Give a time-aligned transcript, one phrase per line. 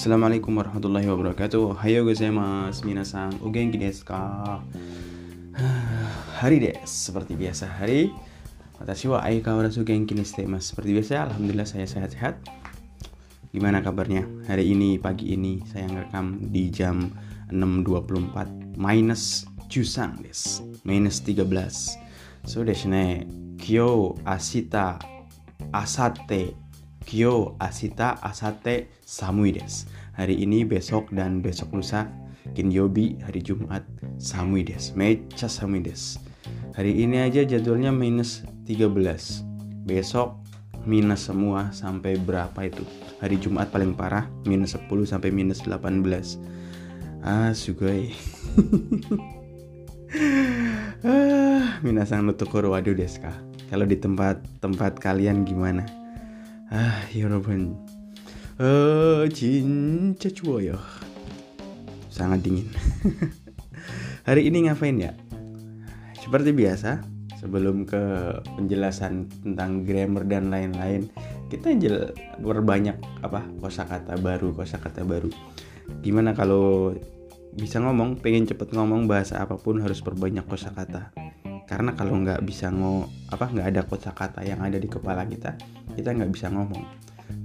[0.00, 4.64] Assalamualaikum warahmatullahi wabarakatuh Hayo gozaimasu minasan O genki desu ka?
[6.40, 8.08] Hari des, seperti biasa hari
[8.80, 10.16] Watashi wa aikawarazu genki
[10.48, 12.40] mas Seperti biasa, Alhamdulillah saya sehat-sehat
[13.52, 14.24] Gimana kabarnya?
[14.48, 17.12] Hari ini, pagi ini saya ngerekam di jam
[17.52, 21.44] 6.24 Minus Jusang des Minus 13
[22.48, 23.28] So desu ne
[23.60, 24.96] Kyo, asita,
[25.76, 26.69] asate
[27.00, 29.88] Kyo, asita, asate, samui des.
[30.20, 32.12] Hari ini, besok, dan besok lusa.
[32.52, 33.84] Kinyobi, hari Jumat,
[34.20, 34.92] samui des.
[34.92, 36.20] Mecha samui des.
[36.76, 39.44] Hari ini aja jadwalnya minus 13.
[39.88, 40.36] Besok
[40.84, 42.84] minus semua sampai berapa itu?
[43.20, 46.40] Hari Jumat paling parah, minus 10 sampai minus 18.
[47.20, 48.16] Ah, sugoi.
[51.04, 53.28] ah, minasang nutokoro waduh deska.
[53.68, 55.99] Kalau di tempat-tempat kalian gimana?
[56.69, 57.77] 아, 여러분.
[58.57, 60.79] 어, 진짜 추워요.
[62.07, 62.71] Sangat dingin.
[64.27, 65.11] Hari ini ngapain ya?
[66.17, 67.03] Seperti biasa,
[67.37, 68.01] sebelum ke
[68.57, 71.11] penjelasan tentang grammar dan lain-lain,
[71.51, 75.29] kita jel berbanyak apa kosakata baru, kosakata baru.
[76.01, 76.95] Gimana kalau
[77.53, 81.13] bisa ngomong, pengen cepet ngomong bahasa apapun harus perbanyak kosakata
[81.70, 85.54] karena kalau nggak bisa ngo apa nggak ada kosakata yang ada di kepala kita
[85.94, 86.82] kita nggak bisa ngomong.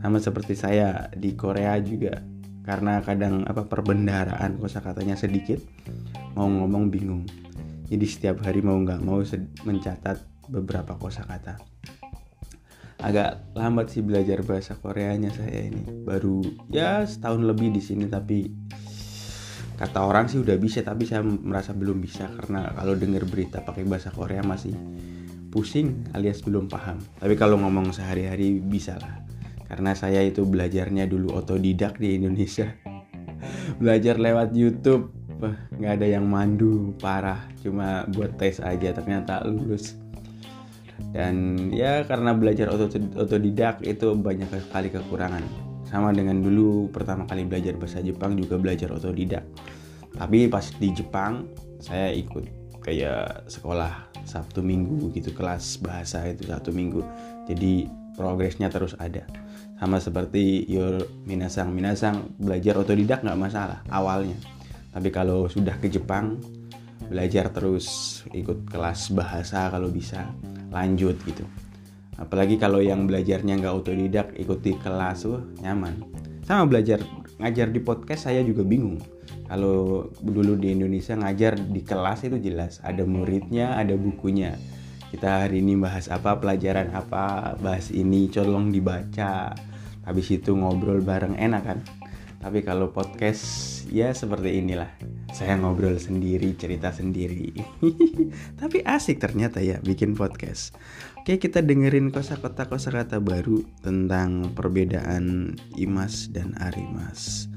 [0.01, 2.25] Sama seperti saya di Korea juga
[2.65, 5.61] karena kadang apa perbendaharaan kosakatanya sedikit
[6.33, 7.29] mau ngomong bingung.
[7.85, 9.21] Jadi setiap hari mau nggak mau
[9.61, 10.17] mencatat
[10.49, 11.61] beberapa kosakata.
[13.05, 15.85] Agak lambat sih belajar bahasa Koreanya saya ini.
[16.01, 16.41] Baru
[16.73, 18.49] ya setahun lebih di sini tapi
[19.75, 22.31] kata orang sih udah bisa tapi saya merasa belum bisa.
[22.31, 24.73] Karena kalau dengar berita pakai bahasa Korea masih
[25.51, 26.99] pusing alias belum paham.
[27.19, 29.23] Tapi kalau ngomong sehari-hari bisa lah.
[29.65, 32.69] Karena saya itu belajarnya dulu otodidak di Indonesia.
[33.81, 35.11] Belajar lewat YouTube.
[35.75, 37.49] Nggak ada yang mandu parah.
[37.59, 39.97] Cuma buat tes aja ternyata lulus.
[41.11, 42.71] Dan ya karena belajar
[43.15, 48.89] otodidak itu banyak sekali kekurangan sama dengan dulu pertama kali belajar bahasa Jepang juga belajar
[48.91, 49.45] otodidak.
[50.15, 51.45] Tapi pas di Jepang
[51.77, 52.45] saya ikut
[52.81, 57.05] kayak sekolah Sabtu Minggu gitu kelas bahasa itu satu minggu.
[57.45, 57.85] Jadi
[58.17, 59.25] progresnya terus ada.
[59.77, 61.69] Sama seperti your minasang.
[61.75, 64.37] Minasang belajar otodidak nggak masalah awalnya.
[64.95, 66.39] Tapi kalau sudah ke Jepang
[67.05, 70.31] belajar terus ikut kelas bahasa kalau bisa
[70.73, 71.45] lanjut gitu
[72.15, 75.99] apalagi kalau yang belajarnya nggak otodidak ikuti kelas tuh nyaman.
[76.45, 77.03] Sama belajar
[77.42, 79.02] ngajar di podcast saya juga bingung.
[79.45, 84.58] Kalau dulu di Indonesia ngajar di kelas itu jelas ada muridnya ada bukunya.
[85.14, 89.53] Kita hari ini bahas apa pelajaran apa bahas ini colong dibaca.
[90.05, 91.80] Habis itu ngobrol bareng enak kan?
[92.42, 93.42] Tapi kalau podcast
[93.89, 94.89] ya seperti inilah.
[95.33, 97.52] Saya ngobrol sendiri cerita sendiri.
[98.61, 100.77] Tapi asik ternyata ya bikin podcast
[101.24, 107.51] oke kita dengerin kosakata kosakata baru tentang perbedaan imas dan arimas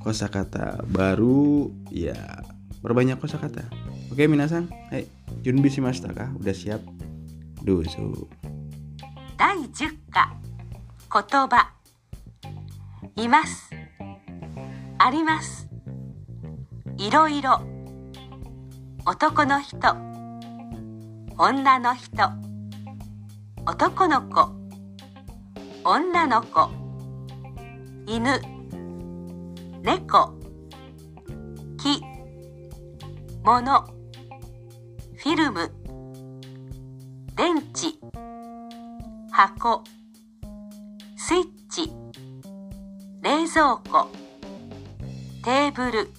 [0.00, 2.16] kosakata baru ya
[2.80, 3.68] berbanyak kosakata
[4.08, 5.06] oke minasan hai
[5.44, 6.80] junbi shimashita kah udah siap
[7.64, 8.28] dozo
[9.40, 10.36] 第10課
[11.08, 11.72] 言葉
[13.16, 13.70] います
[14.98, 15.68] あります
[16.98, 17.60] いろいろ
[19.06, 19.96] 男の人
[21.38, 22.43] 女の人
[23.67, 24.51] 男の子。
[25.83, 26.69] 女の子。
[28.05, 28.39] 犬。
[29.81, 30.35] 猫。
[31.79, 32.03] 木。
[33.43, 33.81] 物。
[35.17, 35.71] フィルム。
[37.35, 37.97] 電池。
[39.31, 39.83] 箱。
[41.17, 41.91] スイッチ。
[43.23, 44.11] 冷蔵庫。
[45.43, 46.11] テーブル。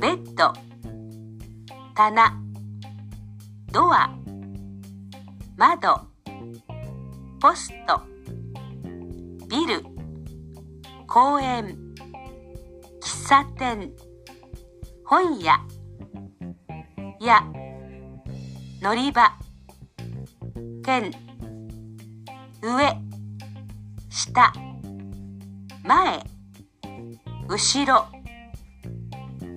[0.00, 0.52] ベッド。
[1.94, 2.36] 棚。
[3.70, 4.10] ドア。
[5.56, 6.13] 窓。
[7.44, 8.00] ポスト。
[9.50, 9.84] ビル。
[11.06, 11.76] 公園。
[13.02, 13.92] 喫茶店。
[15.04, 15.60] 本屋。
[17.20, 17.44] や
[18.80, 19.36] 乗り場。
[20.82, 21.12] 県
[22.62, 22.96] 上。
[24.08, 24.50] 下。
[25.82, 26.24] 前。
[27.46, 28.06] 後ろ。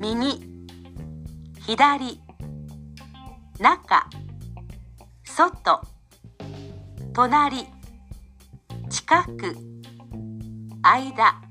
[0.01, 0.43] 右。
[1.65, 2.19] 左。
[3.57, 4.09] 中。
[5.23, 5.81] 外。
[7.13, 7.76] 隣。
[9.07, 9.55] 近く
[10.81, 11.41] 間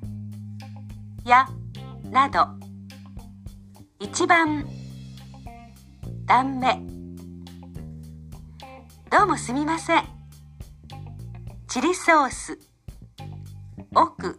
[1.24, 1.46] や
[2.10, 2.48] など
[3.98, 4.66] 一番
[6.26, 6.78] 断目
[9.10, 10.04] どうもすみません
[11.66, 12.58] チリソース
[13.94, 14.38] 奥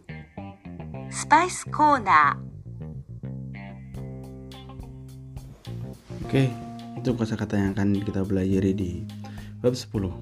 [1.10, 2.48] ススパイスコーナー
[6.28, 6.54] Oke,
[7.02, 9.02] itu kosakata yang akan kita pelajari di
[9.58, 10.12] bab 10.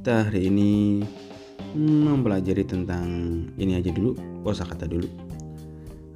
[0.00, 1.04] Kita hari ini
[1.74, 3.06] mempelajari tentang
[3.58, 4.14] ini aja dulu,
[4.46, 5.08] kosakata dulu.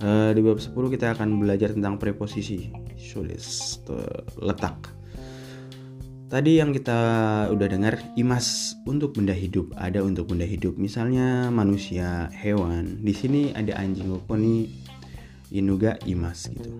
[0.00, 3.76] Eh, di bab 10 kita akan belajar tentang preposisi, sulis,
[4.40, 5.00] letak.
[6.30, 6.94] Tadi yang kita
[7.50, 10.78] udah dengar imas untuk benda hidup, ada untuk benda hidup.
[10.78, 13.02] Misalnya manusia, hewan.
[13.02, 14.70] Di sini ada anjing oponi
[15.50, 16.70] inuga imas gitu.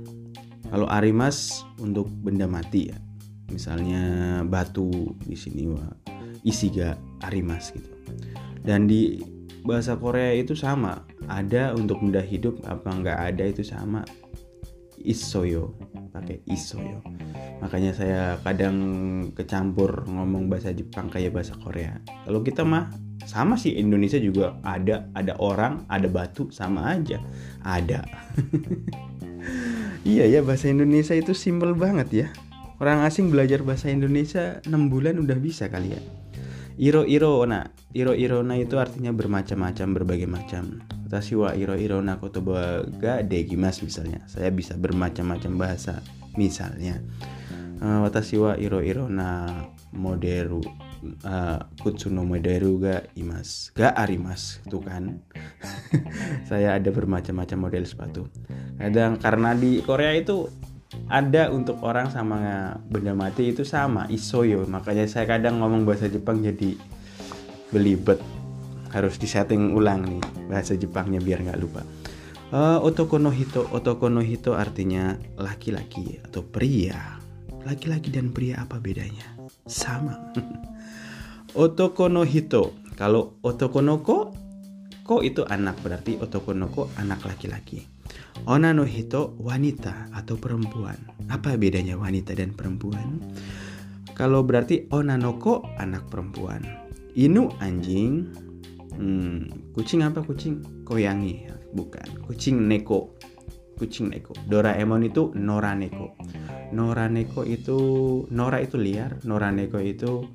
[0.71, 2.99] Kalau arimas untuk benda mati ya.
[3.51, 4.03] Misalnya
[4.47, 5.99] batu di sini wah
[6.47, 6.95] isiga
[7.27, 7.91] arimas gitu.
[8.61, 9.21] Dan di
[9.65, 11.05] bahasa Korea itu sama.
[11.29, 14.05] Ada untuk benda hidup apa nggak ada itu sama.
[15.01, 15.73] Isoyo
[16.13, 17.01] pakai isoyo.
[17.65, 18.77] Makanya saya kadang
[19.33, 21.97] kecampur ngomong bahasa Jepang kayak bahasa Korea.
[22.29, 22.93] Kalau kita mah
[23.25, 27.21] sama sih Indonesia juga ada ada orang ada batu sama aja
[27.61, 28.01] ada
[30.01, 32.27] Iya ya bahasa Indonesia itu simpel banget ya.
[32.81, 36.01] Orang asing belajar bahasa Indonesia 6 bulan udah bisa kali ya.
[36.81, 40.81] Iro iro na, iro iro na itu artinya bermacam-macam, berbagai macam.
[41.05, 44.25] Watashi wa iro iro na kotoba ga degimas misalnya.
[44.25, 46.01] Saya bisa bermacam-macam bahasa.
[46.41, 47.05] Misalnya,
[47.85, 49.61] uh, watashi wa iro iro na
[49.93, 50.65] moderu
[51.25, 55.19] uh, kutsuno moderu ga imas ga arimas itu kan
[56.49, 58.31] saya ada bermacam-macam model sepatu
[58.79, 60.47] kadang karena di Korea itu
[61.11, 62.39] ada untuk orang sama
[62.91, 64.67] benda mati itu sama isoyo.
[64.67, 66.75] Makanya saya kadang ngomong bahasa Jepang jadi
[67.71, 68.19] belibet.
[68.91, 71.87] Harus disetting ulang nih bahasa Jepangnya biar nggak lupa.
[72.51, 77.23] Uh, otoko no hito otoko no hito artinya laki-laki atau pria.
[77.63, 79.37] Laki-laki dan pria apa bedanya?
[79.69, 80.17] Sama.
[81.61, 82.73] Otoko no hito.
[82.97, 84.33] Kalau otoko no ko
[85.21, 85.79] itu anak.
[85.85, 88.00] Berarti otoko no ko anak laki-laki
[88.49, 90.97] ona no hito wanita atau perempuan?
[91.29, 93.21] Apa bedanya wanita dan perempuan?
[94.17, 96.61] Kalau berarti ona no ko anak perempuan.
[97.17, 98.29] Inu anjing?
[98.97, 100.85] Hmm, kucing apa kucing?
[100.85, 102.25] Koyangi bukan.
[102.27, 103.17] Kucing neko.
[103.81, 104.37] Kucing neko.
[104.45, 106.17] Doraemon itu Nora neko.
[106.77, 107.79] Nora neko itu
[108.31, 110.27] Nora itu liar Nora neko itu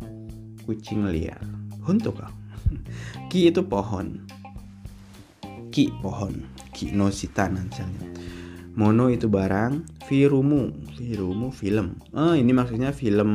[0.66, 1.42] kucing liar.
[1.86, 2.34] Untuk kau?
[3.30, 4.26] Ki itu pohon.
[5.70, 8.04] Ki pohon ki no sitana misalnya
[8.76, 10.70] mono itu barang virumu.
[10.96, 11.96] Virumu film.
[12.12, 13.32] Oh ini maksudnya film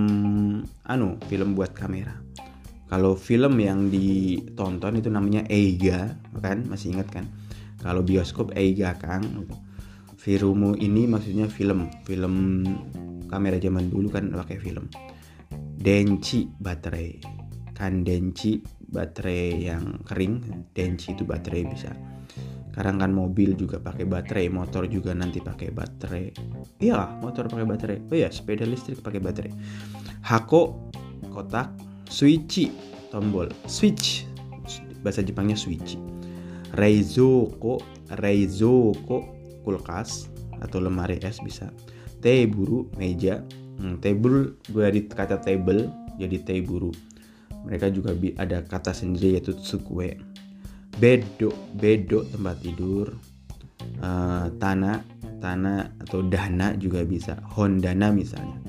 [0.84, 2.14] anu film buat kamera.
[2.90, 6.68] Kalau film yang ditonton itu namanya Eiga kan?
[6.68, 7.26] Masih ingat kan?
[7.80, 9.48] Kalau bioskop Eiga kang
[10.20, 11.88] Virumu ini maksudnya film.
[12.04, 12.34] Film
[13.24, 14.92] kamera zaman dulu kan pakai film.
[15.80, 17.16] Denci baterai.
[17.72, 18.60] Kan denci
[18.90, 21.94] baterai yang kering denci itu baterai bisa
[22.70, 26.30] sekarang kan mobil juga pakai baterai motor juga nanti pakai baterai.
[26.78, 27.98] Iya motor pakai baterai.
[28.06, 29.52] Oh ya sepeda listrik pakai baterai.
[30.22, 30.90] Hako
[31.34, 31.74] kotak
[32.06, 32.70] switch
[33.10, 33.50] tombol.
[33.66, 34.24] Switch
[35.02, 35.98] bahasa Jepangnya switch
[36.78, 37.82] reizoko
[38.20, 39.34] reizoko
[39.66, 40.30] kulkas
[40.62, 41.74] atau lemari es bisa.
[42.22, 43.42] Teburu meja.
[43.80, 45.88] Hmm, table dari kata table
[46.20, 46.92] jadi teburu
[47.64, 50.20] mereka juga ada kata sendiri yaitu tsukue
[51.00, 53.08] bedo bedo tempat tidur.
[54.04, 55.00] Uh, tanah
[55.40, 57.40] tanah atau dana juga bisa.
[57.56, 58.60] Hondana misalnya.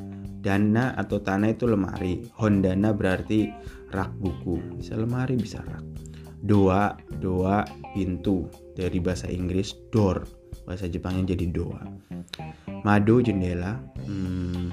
[0.41, 2.25] Dana atau tanah itu lemari.
[2.39, 3.51] Hondana berarti
[3.91, 4.79] rak buku.
[4.79, 5.83] Bisa lemari bisa rak.
[6.41, 8.47] Doa doa pintu.
[8.73, 10.23] Dari bahasa Inggris door.
[10.63, 11.83] Bahasa Jepangnya jadi doa.
[12.87, 13.77] Mado jendela.
[14.07, 14.71] Hmm,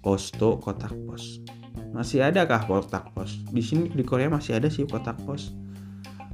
[0.00, 1.44] posto kotak pos.
[1.92, 3.36] Masih ada kah kotak pos?
[3.52, 5.65] Di sini di Korea masih ada sih kotak pos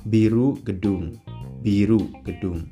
[0.06, 1.18] biru gedung.
[1.62, 2.66] Biru gedung.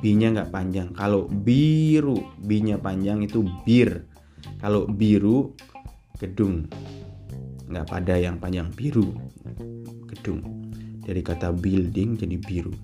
[0.00, 0.88] Binya nggak panjang.
[0.92, 4.04] Kalau biru binya panjang itu bir.
[4.60, 5.56] Kalau biru
[6.20, 6.68] gedung.
[7.68, 8.68] Nggak pada yang panjang.
[8.72, 9.12] Biru
[10.08, 10.40] gedung.
[11.02, 12.74] Dari kata building jadi biru.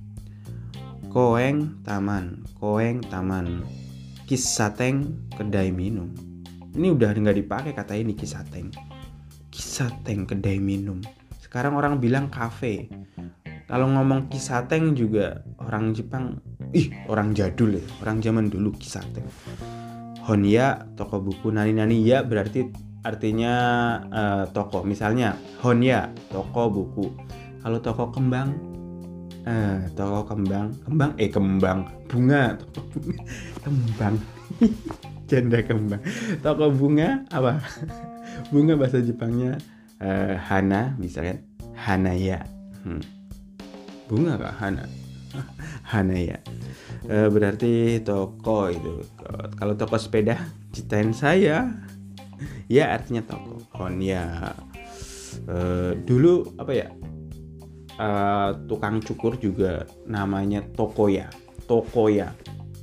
[1.13, 2.45] Koeng taman.
[2.57, 3.65] Koeng taman.
[4.25, 6.13] Kisateng kedai minum.
[6.73, 8.73] Ini udah nggak dipakai kata ini kisateng
[9.53, 10.99] kisateng kedai minum.
[11.39, 12.89] Sekarang orang bilang kafe
[13.73, 16.37] kalau ngomong kisateng juga orang Jepang
[16.77, 19.25] ih orang jadul ya orang zaman dulu kisateng.
[20.29, 22.69] Honya toko buku nani nani ya berarti
[23.01, 23.55] artinya
[24.13, 24.85] uh, toko.
[24.85, 27.17] Misalnya Honya toko buku.
[27.65, 28.53] Kalau toko kembang
[29.49, 32.61] eh, toko kembang kembang eh kembang bunga.
[32.61, 33.01] Toko
[33.65, 34.21] kembang
[35.33, 36.03] janda kembang.
[36.45, 37.57] Toko bunga apa?
[38.53, 39.57] Bunga bahasa Jepangnya
[39.97, 41.41] eh, hana misalnya
[41.73, 42.45] hanaya.
[42.85, 43.22] Hmm.
[44.13, 44.85] Bunga kak hana.
[45.89, 46.37] Hanaya
[47.09, 49.01] e, berarti toko itu.
[49.57, 50.37] Kalau toko sepeda
[50.77, 51.73] ceritain saya.
[52.69, 53.65] Ya artinya toko.
[53.73, 54.53] Kon ya.
[55.49, 55.57] E,
[56.05, 56.89] dulu apa ya?
[57.97, 58.09] E,
[58.69, 62.35] tukang cukur juga namanya toko ya toko ya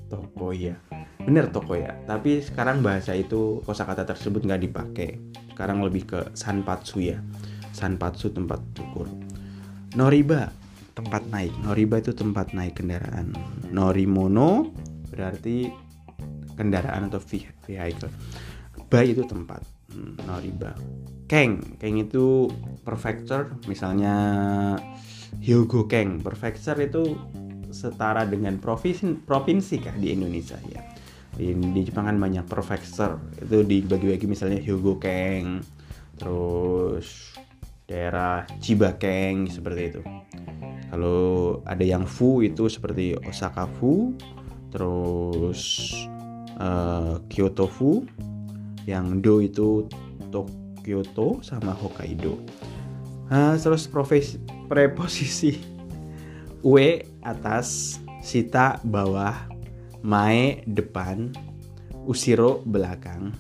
[0.10, 0.74] toko ya
[1.20, 5.10] bener toko ya tapi sekarang bahasa itu kosakata tersebut nggak dipakai.
[5.54, 7.20] Sekarang lebih ke sanpatsu ya.
[7.76, 9.12] Sanpatsu tempat cukur.
[10.00, 10.50] Noriba
[11.00, 11.54] tempat naik.
[11.64, 13.32] Noriba itu tempat naik kendaraan.
[13.72, 14.68] Norimono
[15.08, 15.72] berarti
[16.60, 18.12] kendaraan atau vehicle.
[18.92, 19.64] Ba itu tempat
[19.96, 20.76] hmm, noriba.
[21.30, 22.52] Keng keng itu
[22.84, 24.16] prefecture misalnya
[25.40, 26.20] Hyogo Keng.
[26.20, 27.16] Prefecture itu
[27.70, 30.58] setara dengan provinsi provinsi kah di Indonesia?
[30.68, 30.84] Ya.
[31.40, 31.56] Di,
[31.88, 33.16] Jepang kan banyak prefecture.
[33.40, 35.64] Itu dibagi-bagi misalnya Hyogokeng
[36.20, 37.39] terus
[37.90, 40.02] daerah Chibakeng seperti itu.
[40.94, 44.14] Kalau ada yang Fu itu seperti Osaka Fu
[44.70, 45.90] terus
[46.62, 48.06] uh, Kyoto Fu
[48.86, 49.90] yang Do itu
[50.30, 51.02] Tokyo
[51.42, 52.38] sama Hokkaido.
[53.30, 55.58] Uh, terus profesi preposisi
[56.66, 59.48] Ue atas Sita bawah
[60.00, 61.36] Mae depan,
[62.08, 63.36] Usiro belakang.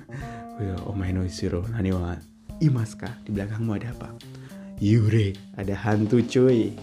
[0.88, 1.92] oh main Usiro, nani
[2.60, 4.08] imaska di belakangmu ada apa?
[4.80, 6.76] Yure, ada hantu cuy.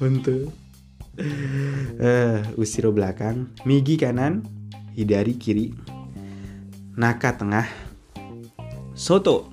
[0.00, 0.48] Hantu.
[2.00, 4.48] Uh, Usiro belakang, Migi kanan,
[4.96, 5.68] Hidari kiri,
[6.96, 7.68] Naka tengah,
[8.96, 9.52] Soto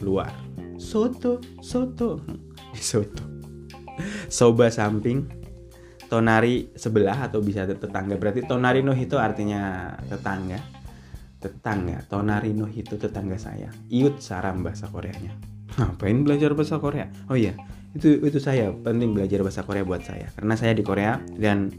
[0.00, 0.32] luar,
[0.80, 2.24] Soto, Soto,
[2.80, 3.24] Soto,
[4.32, 5.28] Soba samping,
[6.08, 8.16] tonari sebelah atau bisa tetangga.
[8.16, 10.75] Berarti tonari no itu artinya tetangga
[11.46, 13.70] tetangga tonari no itu tetangga saya.
[13.86, 15.30] Iut saram bahasa Koreanya.
[15.78, 17.06] Ngapain belajar bahasa Korea?
[17.30, 17.54] Oh iya
[17.96, 18.74] itu itu saya.
[18.74, 20.28] Penting belajar bahasa Korea buat saya.
[20.34, 21.72] Karena saya di Korea dan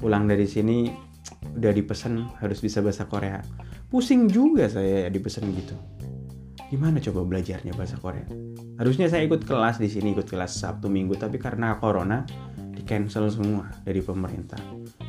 [0.00, 0.88] pulang dari sini
[1.60, 3.44] udah dipesan harus bisa bahasa Korea.
[3.92, 5.76] Pusing juga saya dipesan gitu.
[6.68, 8.28] Gimana coba belajarnya bahasa Korea?
[8.76, 12.24] Harusnya saya ikut kelas di sini ikut kelas Sabtu Minggu tapi karena corona
[12.76, 14.60] di cancel semua dari pemerintah.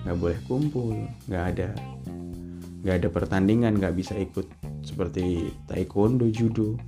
[0.08, 0.96] Nggak boleh kumpul
[1.28, 1.70] nggak ada
[2.84, 4.48] nggak ada pertandingan nggak bisa ikut.
[4.84, 6.80] Seperti taekwondo judo.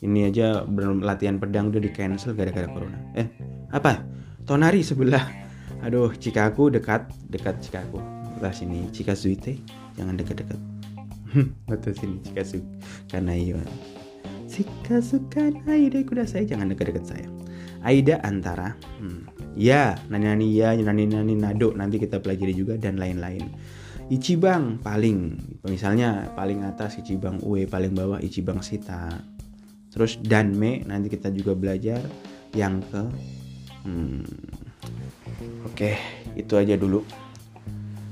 [0.00, 0.64] Ini aja
[1.04, 2.98] latihan pedang udah di cancel gara-gara corona.
[3.12, 3.28] Eh
[3.68, 4.00] apa?
[4.48, 5.22] Tonari sebelah.
[5.84, 8.00] Aduh Cikaku dekat dekat Cikaku
[8.40, 9.60] lah sini Cikasuite
[9.96, 10.60] jangan dekat-dekat.
[11.68, 12.64] Betul sini Cikasu
[13.12, 13.60] karena iya.
[14.48, 16.48] Cikasu kan Aida kuda saya.
[16.48, 17.28] Jangan dekat-dekat saya.
[17.80, 21.76] Aida antara hmm, ya nani nani ya nani nani nado.
[21.76, 23.46] Nanti kita pelajari juga dan lain-lain
[24.10, 25.38] Ichibang paling
[25.70, 29.06] misalnya paling atas Ichibang Ue paling bawah Ichibang Sita
[29.90, 32.02] terus Danme nanti kita juga belajar
[32.58, 33.02] yang ke
[33.86, 34.26] hmm,
[35.62, 35.94] oke okay,
[36.34, 37.06] itu aja dulu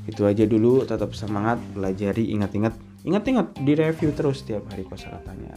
[0.07, 5.55] itu aja dulu tetap semangat pelajari ingat-ingat ingat-ingat di review terus setiap hari kosakatanya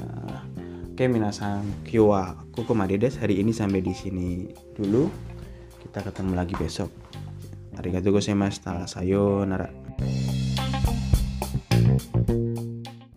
[0.92, 5.32] oke minasan kyowa kokomadedes hari ini sampai di sini dulu
[5.92, 6.88] kita ketemu lagi besok.
[7.76, 8.88] Arigatou gozaimashita.
[8.88, 9.81] Sayonara.
[10.02, 10.41] Bye.